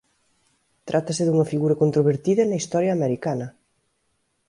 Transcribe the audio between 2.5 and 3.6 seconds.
historia americana.